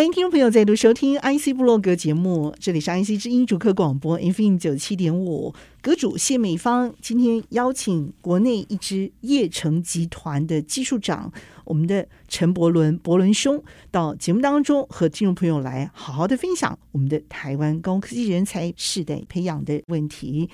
[0.00, 11.30] 欢迎听众朋友再度收听 IC 部落格节目，这里是 IC 之音主客广播 FM 九七点五，阁主谢美芳今天邀请国内一支业成集团的技术长，
[11.66, 20.48] 我们的陈伯伦伯伦兄到节目当中和听众朋友来好好的分享我们的台湾高科技人才世代培养的问题。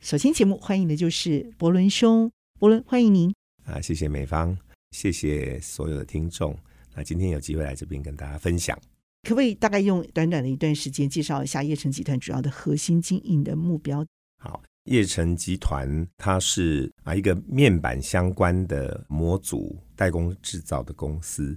[0.00, 2.30] 首先节目欢迎的就是伯伦兄，
[2.60, 4.56] 伯伦欢迎您啊，谢谢美芳，
[4.92, 6.56] 谢谢所有的听众。
[6.96, 8.74] 那今天有机会来这边跟大家分享，
[9.24, 14.02] 可不可以大概用短短的一段时间介绍一下叶城集团主要的核心经营的目标？
[14.42, 21.54] 好，叶城集团它是啊一个面板相关的模组代工制造的公司，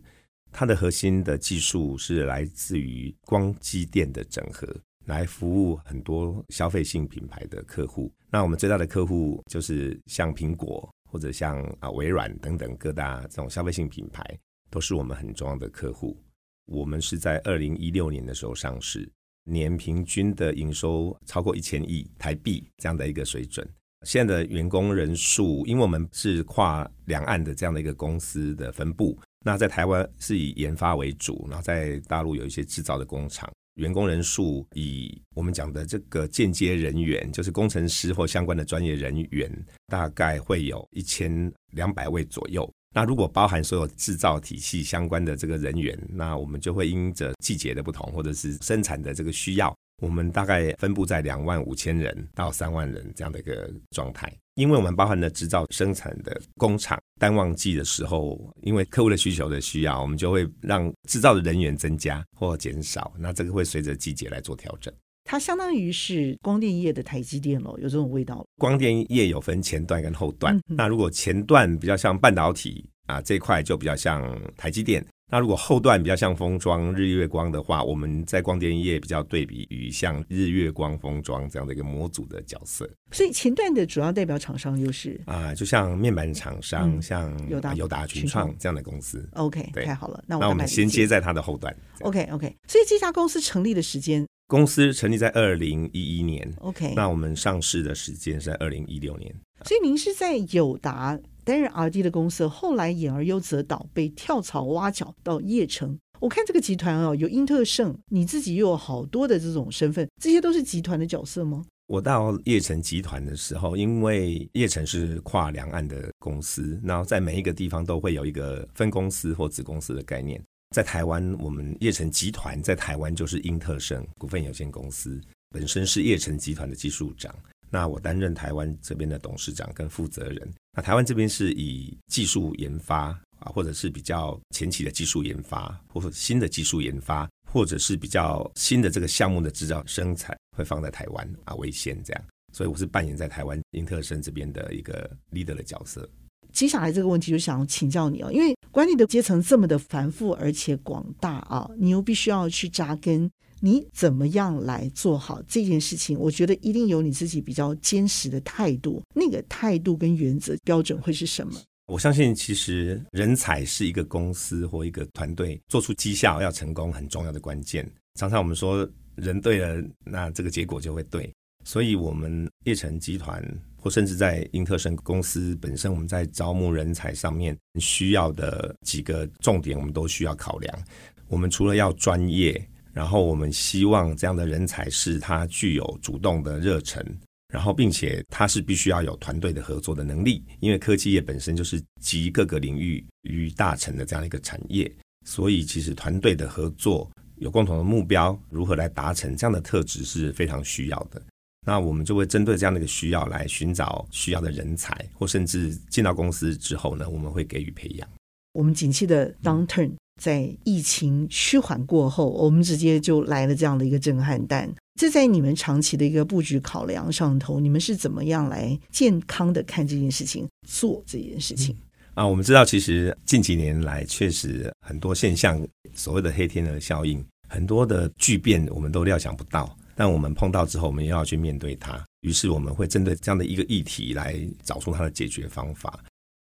[0.51, 4.67] 它的核心的技术是来自于光机电的整合，
[5.05, 8.11] 来服务很多消费性品牌的客户。
[8.29, 14.37] 那我们最大的客户就是像苹果或者像啊微软等等各大这种消费性品牌。
[14.69, 16.17] 都是我们很重要的客户。
[16.65, 19.09] 我们是在二零一六年的时候上市，
[19.43, 23.67] 年平均的营收超过一千亿台币这样的一个水准。
[24.05, 33.51] 现在的员工人数，因为我们是跨两岸的这样的一个公司的分布，那在台湾是以研发为主，然后在大陆有一些制造的工厂。
[33.75, 39.51] 员工人数以我们讲的这个间接人员，就是工程师或相关的专业人员，
[39.87, 42.69] 大概会有一千两百位左右。
[42.93, 54.31] 那如果包含所有制造体系相关的这个人员，那我们就会因着季节的不同，或者是生产的这个需要，我们大概分布在两万五千人到三万人这样的一个状态。
[54.55, 63.13] 因为我们包含了制造生产的工厂，淡旺季的时候，因为客户的需求的需要，我们就会让制造的人员增加或减少。
[63.17, 64.93] 那这个会随着季节来做调整。
[65.29, 68.43] 它相当于是光电业的台积电咯，有这种味道。
[68.57, 82.89] 光电业有分前段跟后段，嗯、那如果前段比较像半导体啊这一块就比较像台积电，那如果后段比较像封装日月光的话，我们在光电业比较对比于像日月光封装这样的一个模组的角色。
[83.11, 89.29] 所以前段的主要代表厂商就是啊，就像面板厂商，嗯、像友达、友达群创这样的公司。
[89.33, 91.71] OK，太好了，那我，那我们先接在它的后段。
[92.01, 94.25] OK OK，所以这家公司成立的时间。
[94.49, 99.31] 公司成立在二零一一年，OK，那我们上市的时间是在二零一六年。
[99.63, 105.95] 所以您是在友达担任 R&D 的公司，后来演而优则导，被跳槽挖角到叶城。
[106.19, 111.63] 我看这个集团哦，有英特盛，你自己又有好多的这种身份，这些都是集团的角色吗？
[111.85, 120.41] 我到叶城集团的时候，因为叶城是跨两岸的公司，然后在每一个地方都会有一个分公司或子公司的概念。
[120.71, 125.19] 在台湾，我们叶城集团在台湾就是英特盛股份有限公司，
[125.49, 127.33] 本身是叶城集团的技术长。
[127.71, 130.53] 那我担任台湾这边的董事长跟负责人。
[130.73, 133.07] 那台湾这边是以技术研发
[133.39, 142.23] 啊，或者是比较前期的技术研发，或者新的技术研发，或者是比较新的这个项目的制造生产，会放在台湾啊为先这样。
[142.53, 146.07] 所以我是扮演在台湾英特盛这边的一个 leader 的角色。
[146.53, 153.29] 接下来这个问题就想请教你哦，因为管理的阶层这么的繁复而且广大啊，你又必须要去扎根，
[153.61, 156.17] 你怎么样来做好这件事情？
[156.17, 161.53] 我觉得一定有你自己比较坚实的态度，那个态度跟原则标准会是什么？
[161.87, 167.89] 我相信，其实人才是一个公司或一个团队做出绩效要成功很重要的关键。
[168.19, 171.31] 常常我们说，人对了，那这个结果就会对。
[171.65, 173.43] 所以，我们叶城集团。
[173.79, 180.79] 或甚至在英特胜公司本身，我们在招募人才上面需要的几个重点，我们都需要考量。
[181.27, 182.61] 我们除了要专业，
[182.91, 187.05] 然后我们希望这样的人才是他具有主动的热忱，
[187.53, 194.91] 然后并且他是必须要有团队的合作的能力，因为科技业本身就是集各个领域于大成的这样一个产业，
[195.25, 201.21] 所以其实团队的合作有共同的目标，如何来达成这样的特质是非常需要的。
[201.65, 208.07] 那我们就会针对这样的一个需要来寻找需要的人才，或甚至进到公司之后呢，我们会给予培养。
[208.53, 214.69] 我们景气的 downturn 在疫情趋缓过后，我们直接就来了这样的一个震撼弹。
[214.99, 221.75] 这在你们长期的一个布局考量上头，你们是怎么样来健康的看这件事情，做这件事情？
[222.15, 229.73] 啊，我们知道，其实近几年来确实很多现象，所谓的黑天鹅效应，很多的巨变，我们都料想不到。
[229.99, 232.01] 但我们碰到之后，我们又要去面对它。
[232.21, 235.99] 于是我们会针对这样的一个议题来找出它的解决方法。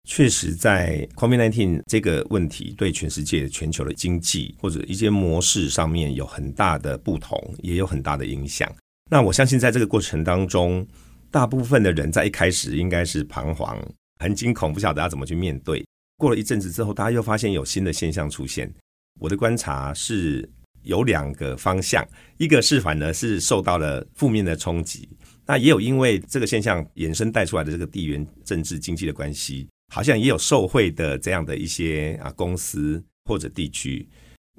[0.07, 8.71] 确实在 COVID-19 这个问题对全世界、全球的经济或者一些模式上面有很大的不同，也有很大的影响。
[9.09, 10.85] 那我相信在这个过程当中，
[11.31, 13.75] 大部分的人在一开始应该是彷徨、
[14.19, 15.83] 很惊恐，不晓得要怎么去面对。
[16.17, 18.71] 过了一阵子之后，大家又发现有新的现象出现。
[19.19, 20.47] 我的观察是
[20.87, 22.03] 有两个方向，
[22.37, 25.07] 一个是反而是受到了负面的冲击。
[25.45, 34.07] 那也有因为这个现象衍生带出来的这个地缘政治经济的关系，好像也有受惠的这样的一些啊公司或者地区。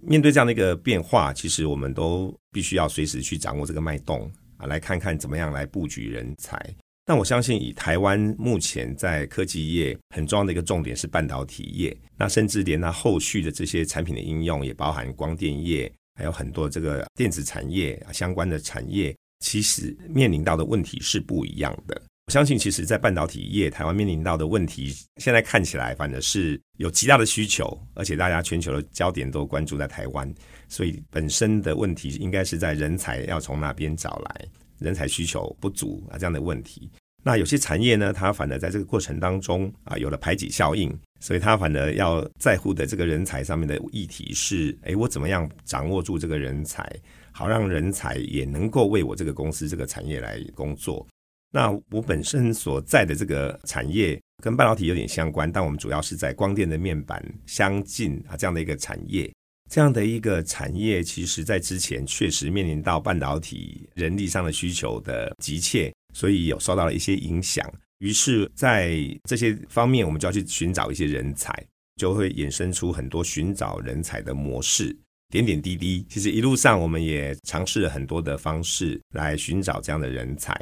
[0.02, 6.58] 面对这样的一个变化，其实我们都必须要随时去掌握这个脉动啊，来看看怎么样来布局人才。
[7.04, 19.16] 那我相信，以台湾目前在科技业很重要的一个重点是半导体业，那甚至连它后续的这些产品的应用，也包含光电业，还有很多这个电子产业相关的产业。
[19.40, 22.02] 其实面临到的问题是不一样的。
[22.26, 30.34] 我相信，其实，在半导体业，台湾面临到的问题，现在看起来反而是有极大的需求，而且大家全球的焦点都关注在台湾，
[30.68, 34.44] 所以本身的问题应该是在人才要从那边找来，
[34.80, 36.90] 人才需求不足啊这样的问题。
[37.28, 40.90] 那有些产业呢，它反而在这个过程当中啊有了排挤效应，
[41.20, 46.90] 所以它反而要在乎的这个人才上面的议题是：哎，我怎么样掌握住这个人才？
[47.30, 51.06] 好让人才也能够为我这个公司这个产业来工作。
[51.52, 59.30] 那我本身所在的这个产业跟半导体有点相关，但我们主要是在光电的面板相近啊这样的一个产业。
[59.70, 67.64] 这样的一个产业，其实在之前确实面临到半导体人力上的需求的急切，所以有受到了一些影响。
[67.98, 68.98] 于是，在
[69.28, 71.52] 这些方面，我们就要去寻找一些人才，
[71.94, 74.96] 就会衍生出很多寻找人才的模式。
[75.30, 80.52] 点点滴滴，其实一路上我们也尝试了很多的方式来寻找这样的人才。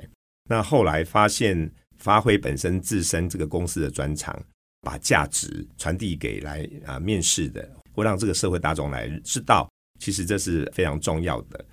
[0.50, 4.38] 那后来发现，发挥本身自身这个公司的专长，
[4.82, 11.64] 把价值传递给来啊面试的，会让这个社会大众来知道，其实这是非常重要的。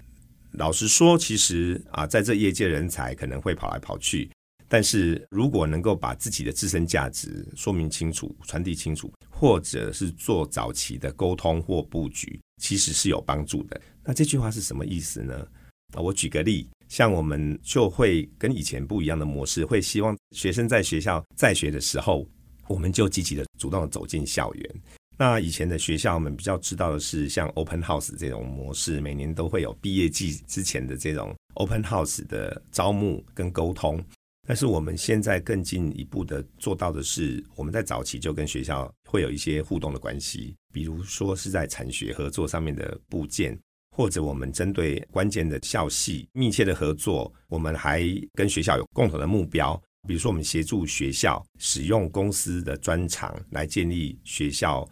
[0.53, 4.29] 老实说，其实啊，在这业界人才可能会跑来跑去。
[4.67, 13.79] 但是如果能够把自己的自身价值说明清楚、传递清楚，或者是做早期的沟通或布局，其实是有帮助的。
[14.03, 15.47] 那这句话是什么意思呢？
[15.95, 22.27] 啊，我举个例，像我们就会跟以前不一样的模式，会希望学生在学校在学的时候，
[22.67, 24.75] 我们就积极的主动的走进校园。
[25.25, 34.03] 那以前的学校，我们比较知道的是像 Open House 这种模式，每年都会有毕业季之前的这种 Open House 的招募跟沟通。
[34.45, 43.57] 但是我们现在更进一步的做到的是，我们在早期就跟学校会有一些互动的关系，比如说是在产学合作上面的部件，
[43.95, 48.03] 或者我们针对关键的校系密切的合作，我们还
[48.33, 54.85] 跟学校有共同的目标，比如说我们协助学校使用公司的专长来建立学校，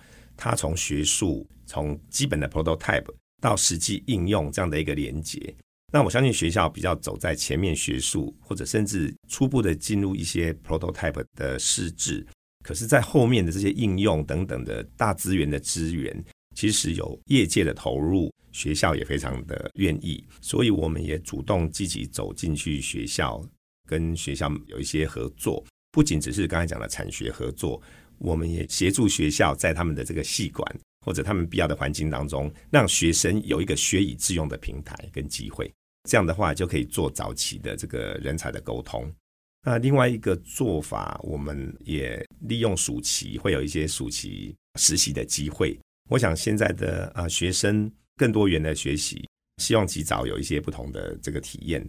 [0.43, 3.05] 它从学术从基本的 prototype
[3.39, 5.55] 到实际应用这样的一个连接。
[5.93, 12.25] 那我相信学校比较走在前面，学术或者甚至初步的进入一些 prototype 的试制，
[12.63, 23.47] 可是，在后面的这些应用等等的大资源的资源，其实有业界的投入，学校也非常的愿意，所以我们也主动积极走进去学校，
[23.87, 27.79] 跟学校有一些合作，不仅只是刚才讲的产学合作，
[28.21, 35.71] 我们也协助学校在他们的这个系馆或者他们必要的环境当中，让学生有一个学以致用的平台跟机会。
[36.07, 39.11] 这样的话就可以做早期的这个人才的沟通。
[39.63, 45.77] 那另外一个做法，我们也利用暑期会有一些暑期实习的机会。
[46.09, 51.87] 我想现在的啊学生更多元的学习，希望及早有一些不同的这个体验。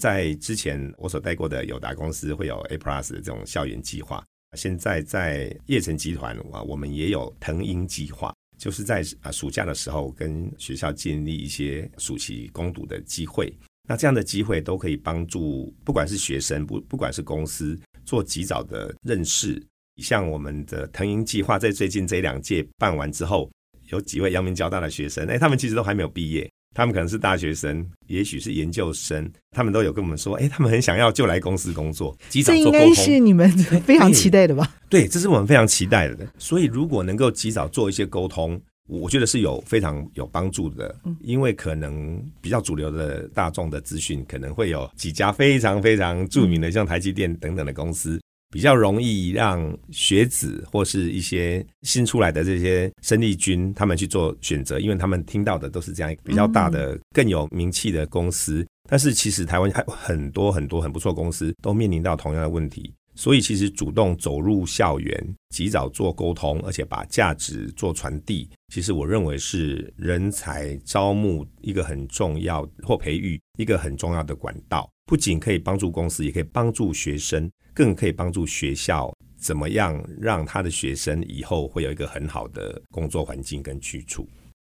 [0.00, 4.22] 在之前我所待过的友达公司会有 A Plus 的这种校园计划，
[4.54, 8.32] 现在在叶城集团啊，我们也有腾鹰计划。
[8.56, 13.52] 就是在啊暑假的时候，跟学校建立一些暑期攻读的机会。
[13.88, 19.60] 那这样的机会都可以帮助，不管是学生不不管是公司，做及早的认识。
[20.02, 23.50] 像我们的腾鹰计划，在最近这两届办完之后，
[23.88, 26.48] 有几位阳明交大的学生，哎，他们其实都还没有毕业。
[26.74, 32.72] 他们可能是大学生，也许是研究生，他们都有跟我们说，哎，他们很想要就来公司工作，及早做沟通。
[32.72, 33.48] 这应该是你们
[33.86, 34.74] 非常期待的吧？
[34.90, 36.26] 对，对，这是我们非常期待的。
[36.36, 40.94] 所以，如果能够及早做一些沟通，我觉得是有非常有帮助的。
[41.20, 48.20] 因为可能比较主流的大众的资讯，可能会有几家非常非常著名的，像台积电等等的公司。
[48.54, 58.64] 比较容易让学子或是一些新出来的这些生力军，他们去做选择，因为他们听到的都是这样一个比较大的、更有名气的公司。
[58.88, 74.88] 但是其实台湾还有很多很多很不错公司，都面临到同样的问题，所以其实主动走入校园，及早做沟通，而且把价值做传递，其实我认为是人才招募一个很重要或培育一个很重要的管道。
[75.06, 84.26] 不仅可以帮助公司，也可以帮助学生，更可以帮助学校怎么样让他的学生以后会有一个很好的工作环境跟去处。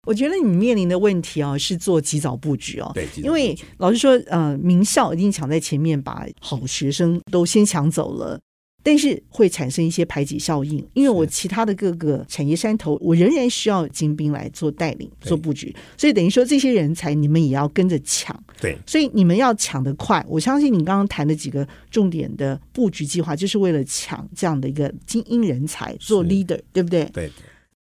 [0.08, 2.92] 我觉得你面临的问题啊，是做及早布局哦。
[2.94, 8.40] 对，因为老实说，呃，名校一定抢在前面，把好学生都先抢走了，
[8.82, 10.84] 但是会产生一些排挤效应。
[10.94, 18.36] 因为我其他的各个产业山头，我仍然需要精兵来做带领、做布局，所以等于说这些人才你们也要跟着抢。
[18.60, 20.26] 对，所以你们要抢得快。
[20.28, 27.06] 我相信你刚刚谈的几个重点的布局计划，就是为了抢这样的一个精英人才做 leader，对不对？
[27.14, 27.32] 对。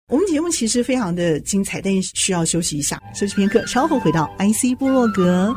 [0.09, 5.53] 我们节目其实非常的精彩，但是需要休息一下，休息片刻，稍后回到 IC 部落格。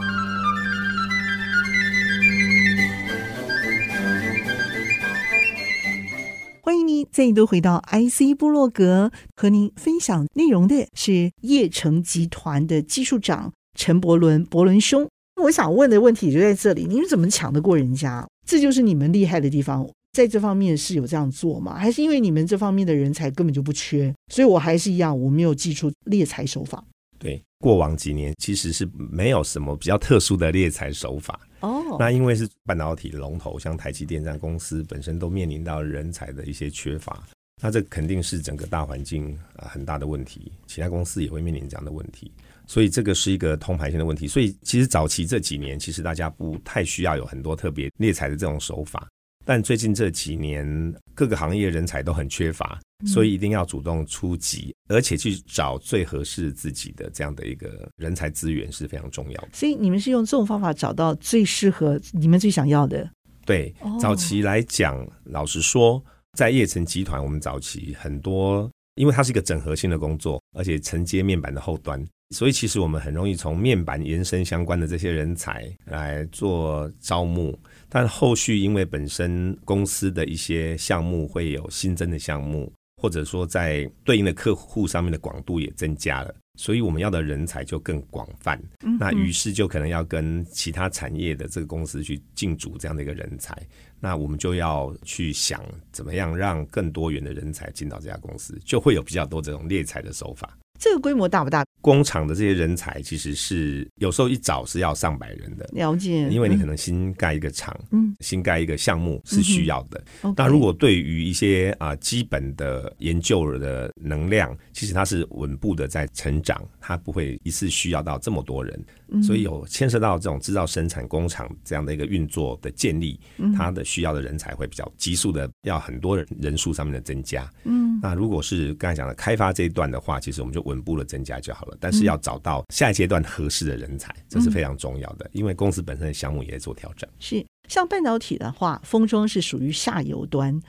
[6.61, 15.07] 欢迎您再度回到 IC 部落格，和您分享内容的是叶城集团的技术长陈伯伦，伯伦兄。
[15.43, 18.27] 我想问的问题就在这里，你们怎么抢得过人家？
[18.47, 19.87] 这就是你们厉害的地方。
[20.11, 21.77] 在这方面是有这样做吗？
[21.77, 24.13] 还是因为你们这方面的人才根本就不缺？
[24.33, 26.83] 所以我还是一样，我没有祭出猎财手法。
[27.17, 31.97] 对，过往几年其实是没有什么比较特殊的猎财手法哦。
[31.99, 37.21] 那因为是半导体龙头，像台积电这样公司本身都面临到人才的一些缺乏，
[37.61, 40.51] 那这肯定是整个大环境啊很大的问题。
[40.65, 42.31] 其他公司也会面临这样的问题，
[42.65, 44.25] 所以这个是一个通盘性的问题。
[44.25, 49.05] 所以其实早期这几年，其实大家不太需要有很多特别猎财的这种手法。
[49.45, 59.49] 但最近这几年，各个行业人才都很缺乏，所以一定要主动出击，而且去找最合适自己的这样的一个人才资源是非常重要的。
[59.53, 63.09] 所以你们是用这种方法找到最适合你们最想要的。
[63.43, 66.03] 对，早期来讲，老实说，
[66.37, 72.05] 在叶城集团，我们早期很多，因为它是一个整合性的工作，而且承接面板的后端，
[72.35, 77.57] 所以其实我们很容易从面板延伸相关的这些人才来做招募。
[77.89, 88.61] 但后续因为本身公司的一些项目会有新增的项目，或者说在对应的客户上面的广度也增加了，所以我们要的人才就更广泛。
[88.99, 93.57] 那于是就可能要跟其他产业的这个公司去竞逐这样的一个人才，
[93.99, 100.57] 那我们就要去想怎么样让更多元的人才进到这家公司，就会有比较多这种猎才的手法。
[100.79, 101.65] 这个规模大不大？
[101.81, 105.69] 工厂的这些人才其实是有时候一找是要上百人的。
[105.73, 110.03] 了解，因为你可能新盖一个厂，嗯，新盖一个项目是需要的。
[110.23, 118.85] 嗯、那如果对于一些啊、呃、基本的研究的能量，其实它是稳步的在成长，它不会一次需要到这么多人。
[119.11, 123.19] 嗯、所以有牵涉到这种制造生产工厂这样的一个运作的建立，
[123.55, 127.51] 它的需要的人才会比较急速的要很多人人数上面的增加。
[127.63, 131.77] 嗯，那如果是刚才讲的开发这一段的话，其实我们就稳步的增加就好了。
[131.79, 137.09] 但是要找到下一阶段合适的人才，这是非常重要的，因为公司本身的项目也在做调整。
[137.19, 140.59] 是，像半导体的话，封装是属于下游端。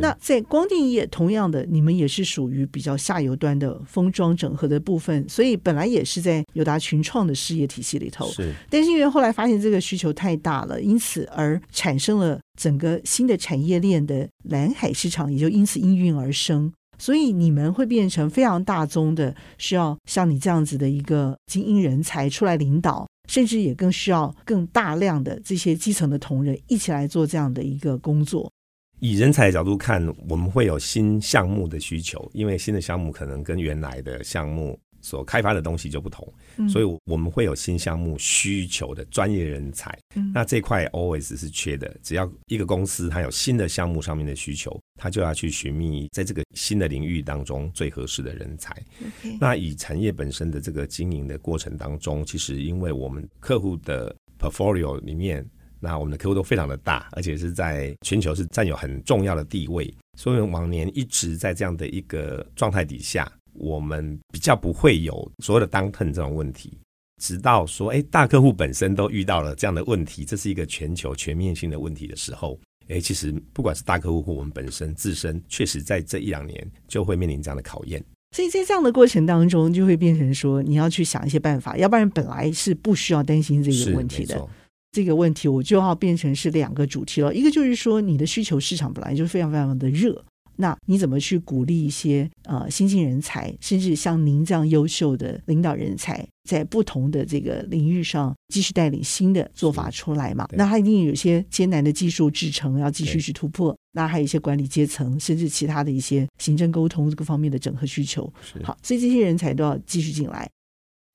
[0.00, 8.26] 那在光电业，同样的，你们也是属于比较下游端的封装整合的部分，所以本来也是在友达群创的事业体系里头。
[8.30, 16.72] 是，但是因为后来发现这个需求太大了，因此而产生了整个新的产业链的蓝海市场，也就因此应运而生。
[17.00, 28.50] 所以你们会变成非常大宗的，需要像你这样子的一个精英人才出来领导，甚至也更需要更大量的这些基层的同仁一起来做这样的一个工作。
[29.00, 36.26] 以人才的角度看，我们会有新项目的需求，因为新的项目可能跟原来的项目所开发的东西就不同，
[36.56, 39.96] 嗯、所以我们会有新项目需求的专业人才。
[40.16, 48.76] 嗯、那这块 always 是缺的，只要一个公司它有新的项目上面的需求，它就要去寻觅在这个新的领域当中最合适的人才。
[49.40, 55.48] 那以产业本身的这个经营的过程当中，其实因为我们客户的 portfolio 里面。
[55.80, 66.76] 那我们的客户都非常的大，而且是在全球是占有很重要的地位，所以往年一直在这样的一个状态底下，我们比较不会有所谓的 downturn 这种问题。
[67.20, 72.56] 直到说，哎，大客户本身都遇到了这样的问题，这是一个全球全面性的问题的时候，
[72.88, 78.00] 哎，其实不管是大客户或我们本身自身，确实在这一两年就会面临这样的考验。
[78.36, 84.46] 所以在这样的过程当中，就会变成说，你要去想一些办法，要不然本来是不需要担心这个问题的。
[84.98, 90.24] 这个问题我就要变成是两个主题了，一个就是说你的需求市场本来就非常非常的热，
[90.56, 100.48] 那你怎么去鼓励一些呃新兴人才，甚至像您这样优秀的领导人才，在不同的这个领域上继续带领新的做法出来嘛？
[100.50, 103.72] 那他一定有些艰难的技术制程要继续去突破。
[103.92, 108.28] 那还有一些管理阶层，甚至其他的一些行政沟通各方面的整合需求。
[108.64, 110.48] 好，所以这些人才都要继续进来。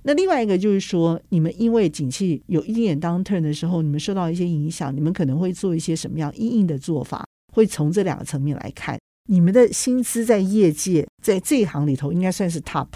[0.03, 7.25] 那另外一个就是说，你们因为景气有一点点 downturn 的时候，你们受到一些影响，你们可能会做一些什么样硬硬的做法？
[7.53, 12.87] 会从这两个层面来看，你们的薪资在业界在这一行里头应该算是 top。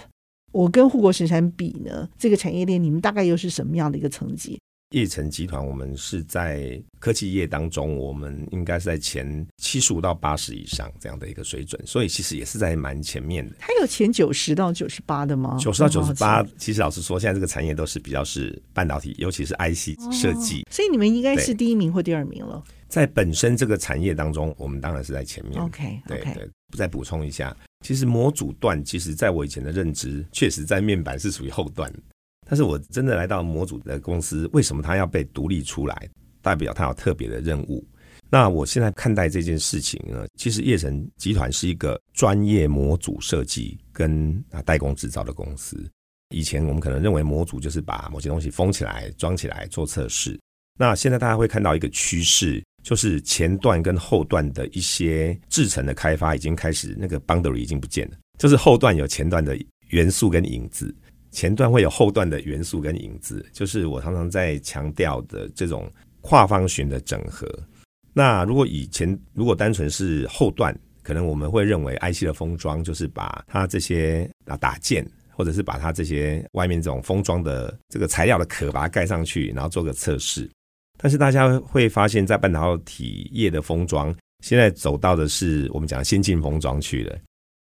[0.52, 4.60] 我跟护国神山比呢，这个产业链你们大概又是什么样的一个层级？
[4.92, 13.56] 业成集团，我们是在科技业当中，我们应该是在前七十五到八十以上这样的一个水准，所以其实也是在蛮前面的。
[13.60, 15.58] 它有前九十到九十八的吗？
[15.60, 22.64] 九十到九十八，其实老实说，现在这个产业都是比较是半导体，尤其是 IC 设计，哦，所以你们应该是第一名或第二名了。
[22.88, 25.62] 在本身这个产业当中，我们当然是在前面。
[25.62, 26.50] OK，对对。
[26.76, 31.92] 再补充一下，其实模组段，其实在我以前的认知，确实在面板是属于后段。
[32.48, 36.10] 但是我真的来到模组的公司，为什么它要被独立出来？
[36.42, 37.86] 代表它有特别的任务。
[38.30, 45.78] 那我现在看待这件事情呢，其实叶神集团是一个专业模组设计跟啊代工制造的公司。
[46.30, 50.40] 以前我们可能认为模组就是把某些东西封起来、装起来做测试。
[50.80, 60.94] 那现在大家会看到一个趋势，就是前段跟后段的一些制程的开发已经开始，那个 boundary 已经不见了，就是后段有前段的元素跟影子。
[61.38, 65.88] 前段会有后段的元素跟影子，就是我常常在强调的这种
[66.22, 67.48] 跨方寻的整合。
[68.12, 80.50] 那如果以前如果单纯是后段，可能我们会认为 IC 的封装就是把它这些啊打件，或者是把它这些外面这种封装的这个材料的壳把它盖上去，然后做个测试。
[80.98, 84.12] 但是大家会发现，在半导体业的封装，
[84.44, 87.16] 现在走到的是我们讲先进封装去了。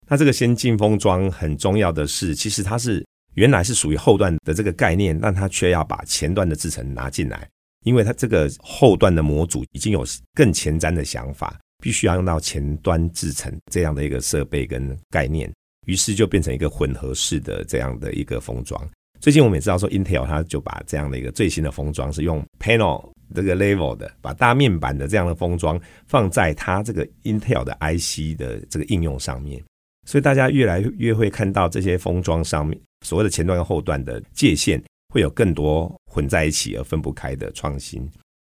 [0.07, 3.05] 那这个先进封装很重要的是，其实它是。
[3.37, 7.47] 原来是属于后段的这个概念，但它却要把前段的制程拿进来，
[7.85, 10.03] 因为它这个后段的模组已经有
[10.33, 15.53] 更前瞻的想法，必须要用到前端制程这样的一个设备跟概念，
[15.85, 18.81] 于是就变成一个混合式的这样的一个封装。
[19.19, 29.63] 最近我们也知道说，Intel 它就把这样的一个最新的封装是用 panel 这个 level 的，把大面板的这样的封装放在它这个 Intel 的 IC 的这个应用上面。
[30.07, 34.81] 所以大家越来越会看到这些封装上面所谓的前端跟后段的界限
[35.13, 38.09] 会有更多混在一起而分不开的创新。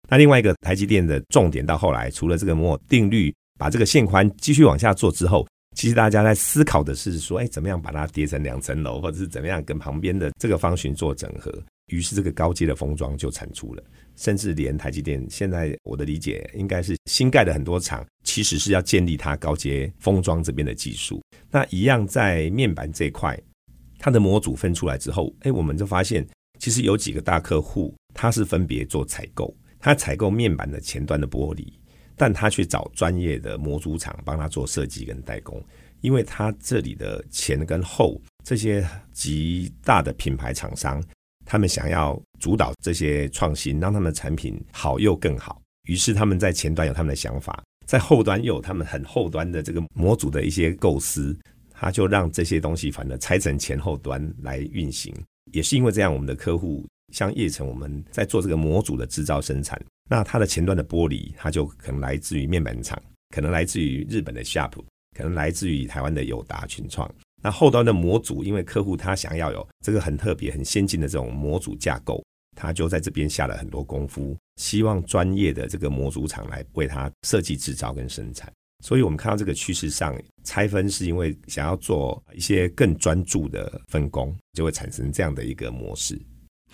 [0.09, 11.53] 那另外一个台积电的重点到后来，除了这个摩尔定律把这个线宽继续往下做之后，其实大家在思考的是说，哎，怎么样把它叠成两层楼，或者是怎么样跟旁边的这个方形做整合。
[11.89, 13.83] 于是这个高阶的封装就产出了。
[14.17, 21.21] 甚至连台积电现在我的理解应该是新盖的很多厂，其实是要建立它高阶封装这边的技术。
[21.51, 23.39] 那一样在面板这块，
[23.99, 26.27] 它的模组分出来之后，哎，我们就发现
[26.59, 31.67] 其实有几个大客户，他是分别做采购，他采购面板的前端的玻璃，
[32.17, 35.63] 但他去找专业的模组厂帮他做设计跟代工，
[36.01, 41.03] 因为他这里的前跟后这些极大的品牌厂商。
[41.45, 45.61] 他们想要主导这些创新，让他们的产品好又更好。
[45.89, 51.37] 于是他们在前端有他们的想法，在后端又有他们很后端的这个模组的一些构思。
[51.75, 55.13] 他就让这些东西反正拆成前后端来运行。
[55.51, 59.83] 也是因为这样，我们的客户像业成，我们在做这个模组的制造生产。
[60.09, 62.97] 那它的前端的玻璃，它就可能来自于面板厂，
[63.35, 64.75] 可能来自于日本的 Sharp，
[65.17, 67.13] 可能来自于台湾的友达群创。
[67.43, 72.23] 那后端的模组，因为客户他想要有这个很特别、很先进的这种模组架构，
[72.57, 78.53] 他就在这边下了很多功夫，希望专业的这个模组厂来为他设计、制造跟生产。
[78.85, 86.21] 所以，我们看到这个趋势上拆分，是因为想要做一些更专注的分工，就会产生这样的一个模式。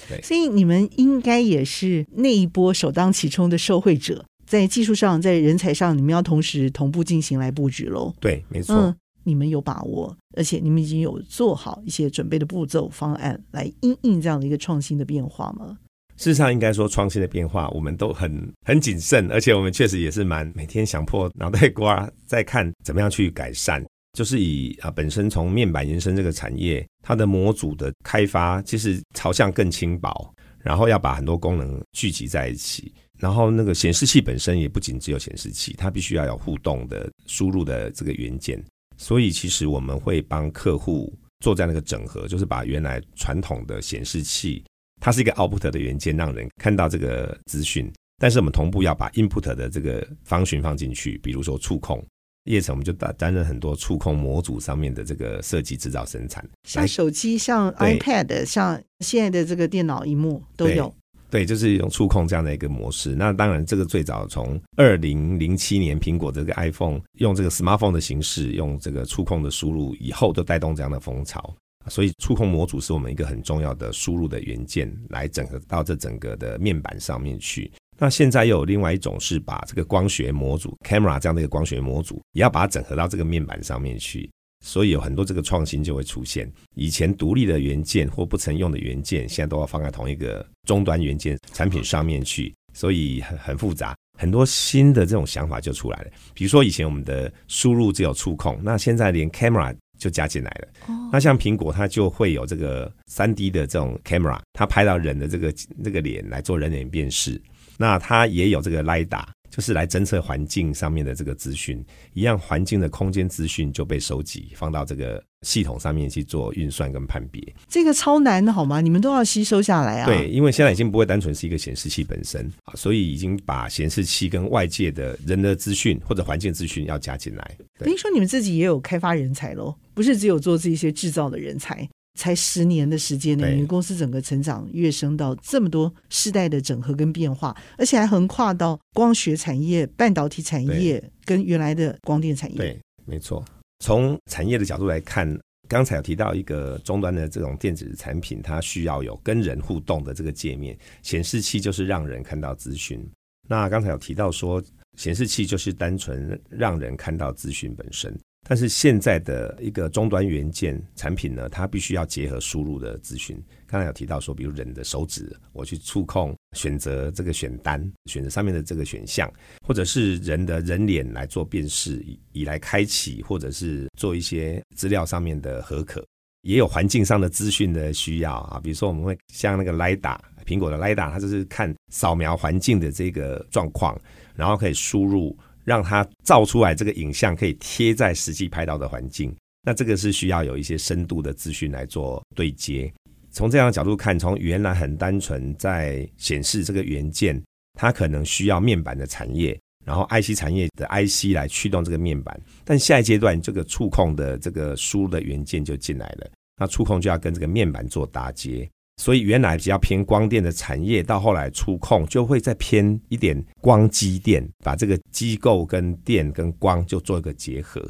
[0.08, 8.14] 对，所以你们应该也是那一波首当其冲的受惠者，在技术上、在人才上，你们要同时同步进行来布局喽。
[8.20, 8.74] 对，没错。
[8.74, 8.96] 嗯
[9.28, 15.76] 你们有把握，而且你们已经有做好一些准备的步骤方案来因应这样的一个创新的变化吗？
[16.16, 23.84] 事实上，应该说创新的变化，我们都很 很谨慎，而且我们确实也是蛮每天想破脑袋瓜在看怎么样去改善。
[24.14, 38.60] 就是以啊本身从面板延伸这个产业，它的模组的开发，其实朝向更轻薄，然后要把很多功能聚集在一起，然后那个显示器本身也不仅只有显示器，它必须要有互动的输入的这个元件。
[38.98, 44.64] 所以，其实我们会帮客户做这样的一个整合，就是把原来传统的显示器，
[45.00, 47.90] 它是一个 output 的元件，让人看到这个资讯。
[48.20, 52.04] 但是我们同步要把 input 的这个方寻放进去，比如说触控，
[52.50, 60.92] 叶城我们就担担任很多触控模组上面的这个设计、制造、生产，像手机、像 iPad、像现在的这个电脑荧幕都有。
[61.30, 63.14] 对，就是用触控这样的一个模式。
[63.14, 71.54] 那当然，这个最早从二零零七年苹果这个 iPhone 用这个 smartphone 的形式，用这个触控的输入以后，都带动这样的风潮。
[71.86, 77.70] 所以，触控模组是我们一个很重要的输入的元件，来整合到这整个的面板上面去。
[77.98, 84.30] 那现在又有另外一种是把这个光学模组 camera 这样的一个光学模组，也要把它整合到这个面板上面去。
[84.64, 86.50] 所以有很多这个创新就会出现。
[86.74, 93.94] 以前独立的元件或不曾用的元件，现在都要放在同一个终端元件产品上面去，所以很很复杂。
[94.18, 96.10] 很多新的这种想法就出来了。
[96.34, 100.68] 比如说以前我们的输入只有触控，那现在连 camera 就加进来了。
[100.88, 107.40] 哦那像苹果它就会有这个三 D 的这种 camera，它拍到人的这个这个脸来做人脸辨识。
[107.78, 117.42] 那它也有这个 LiDAR，就是来侦测环境上面的这个资讯，一样环境的空间资讯就被收集放到这个系统上面去做运算跟判别。
[117.68, 118.80] 这个超难的好吗？
[118.80, 120.06] 你们都要吸收下来啊？
[120.06, 127.56] 对，因为现在已经不会单纯是一个显示器本身啊，所以已经把显示器跟外界的人的资讯或者环境资讯要加进来。
[127.78, 131.88] 等于说你们自己也有开发人才喽，不是只有做这些制造的人才。
[132.18, 142.58] 才十年的时间呢，公司整个成长跃升到这么多世代的整合跟变化，而且还横跨到光学产业、半导体产业跟原来的光电产业。
[142.58, 143.44] 对，没错。
[143.78, 153.00] 从产业的角度来看，刚才有提到一个终端的这种电子产品，它需要有跟人互动的这个界面，显示器就是让人看到资讯。
[153.48, 154.60] 那刚才有提到说，
[154.96, 158.12] 显示器就是单纯让人看到资讯本身。
[158.48, 163.38] 但是现在的一个终端元件产品呢，它必须要结合输入的资讯。
[163.66, 169.30] 刚才有提到说，比如人的手指，我去触控选择这个选单，选择上面的这个选项，
[169.66, 176.02] 或者是人的人脸来做辨识，以以来开启，或者是做一些资料上面的核可。
[176.40, 184.00] 也有环境上的资讯的需要啊，比如说我们会像那个 LIDA，苹果的 LIDA，它就是看扫描环境的这个状况，
[184.34, 185.36] 然后可以输入。
[185.68, 192.90] 让它照出来这个影像可以贴在实际拍到的环境，那这个是需要有一些深度的资讯来做对接。
[193.30, 197.38] 从这样的角度看，从原来很单纯在显示这个元件，
[197.74, 202.40] 它可能需要面板的产业，然后 IC 产业的 IC 来驱动这个面板。
[202.64, 208.66] 但下一阶段，这个触控的这个输入的元件就进来了，那触控就要跟这个面板做搭接。
[208.98, 217.80] 所以原来比较偏光电的产业，到后来触控就会再偏一点光机电，把这个机构跟电跟光就做一个结合。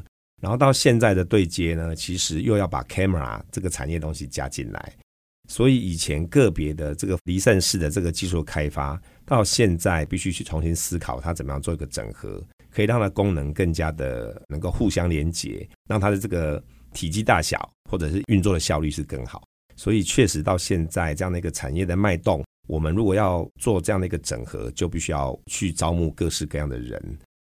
[0.40, 4.92] 然后到现在的对接呢，其实又要把 camera 这个产业东西加进来。
[5.48, 12.40] 所以以前个别的这个离散式的这个技术开发，到现在必须去重新思考它怎么样做一个整合，
[12.70, 17.58] 可以让它功能更加的能够互相连接，让它的这个体积大小
[17.90, 19.42] 或者是运作的效率是更好。
[19.78, 27.00] 所以确实到现在这样的一个产业的脉动，我们如果要做这样的一个整合，就必须要去招募各式各样的人，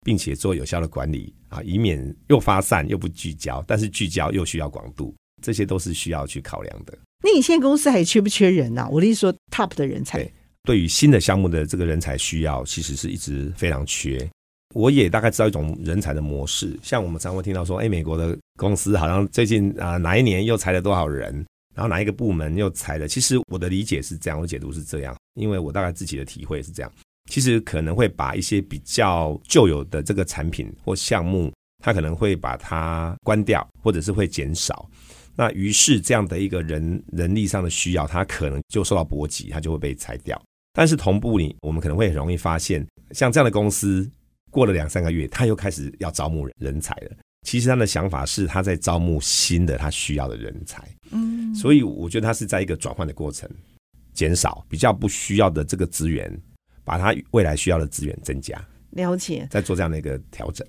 [0.03, 5.13] 并且做有效的管理啊，以免又发散又不聚焦，但是聚焦又需要广度，
[5.43, 6.97] 这些都是需要去考量的。
[7.23, 8.83] 那你现在公司还缺不缺人呢？
[8.83, 8.89] 啊？
[8.89, 10.17] 我的意思说，top 的人才。
[10.17, 14.25] 对，对于新的项目的这个人才需要，其实是一直非常缺。
[14.73, 21.45] 我也大概知道一种人才的模式，像我们常会听到说，哎，美国的公司好像最近啊哪一年又裁了多少人。
[21.81, 23.07] 然后哪一个部门又裁了？
[23.07, 26.91] 其实我的理解是这样，我解读是这样，因为我大概自己的体会是这样。
[27.27, 31.51] 其实可能会把一些比较旧有的这个产品或项目，
[31.83, 34.87] 它可能会把它关掉，或者是会减少。
[35.35, 40.39] 那于是这样的一个人人力上的需要，它可能就受到波及，它就会被裁掉。
[40.73, 44.07] 但是同步你，我们可能会很容易发现，像这样的公司
[44.51, 47.11] 过了两三个月，它又开始要招募人才了。
[47.43, 53.49] 其实他的想法是他在招募新的他需要的人才，嗯，所以我觉得他是在一个转换的过程，
[54.13, 56.31] 减少比较不需要的这个资源，
[56.83, 60.65] 把他未来需要的资源增加，了解，在做这样的一个调整，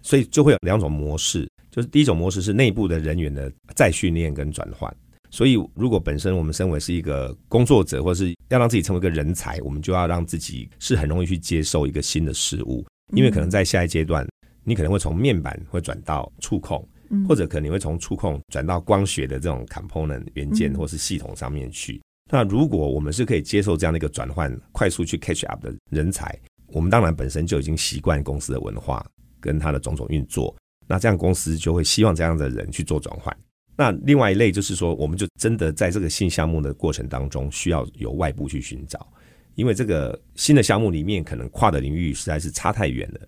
[0.00, 4.94] 所以就会有两种模式，就是第一种模式是内部的人员的再训练跟转换，
[5.28, 14.24] 所以如果本身我们身为是一个工作者，或是要让自己成为一个人才，我们就要让自己是很容易去接受一个新的事物，因为可能在下一阶段。
[14.64, 16.86] 你可能会从面板会转到触控，
[17.28, 22.00] 或者可能会从触控转到光学的这种 component 元件或是系统上面去。
[22.30, 29.04] 那如果我们是可以接受这样的一个转换，快速去 catch up 的人才，我们当然本身就已经习惯公司的文化
[29.40, 30.54] 跟它的种种运作。
[30.86, 33.36] 那这样公司就会希望这样的人去做转换。
[33.76, 39.06] 那另外一类就是说，我们就真的在这个新项目的过程当中，需要由外部去寻找，
[39.54, 43.20] 因为这个新的项目里面可能跨的领域实在是差太远了。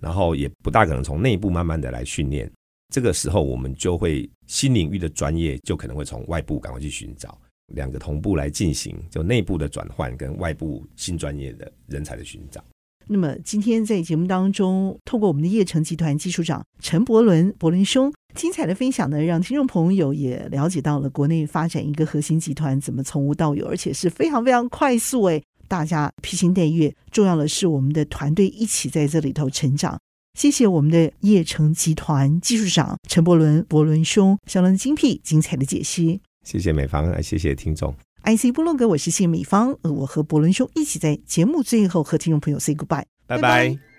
[0.00, 2.50] 然后也不大可能从内部慢慢的来训练。
[2.92, 7.38] 这个时候，我们就会新领域的专业就可能会从外部赶快去寻找，
[7.74, 12.60] 两个同步来进行，就内部的转换跟外部新专业的人才的寻找。
[13.06, 29.96] 那么今天在节目当中，透过我们的业成集团技术长陈伯伦柏伦兄精彩的分享呢，让听众朋友也了解到了国内发展一个核心集团怎么从无到有，而且是非常非常快速诶，大家披星戴月，重要的是我们的团队一起在这里头成长。
[30.34, 36.20] 谢谢我们的叶城集团技术长陈伯伦伯伦兄相当精辟精彩的解析。
[36.44, 37.94] 谢谢美方，谢谢听众。
[38.24, 43.89] IC 波洛格，我是谢美方，我和伯伦兄一起在节目最后和听众朋友 say goodbye，拜拜。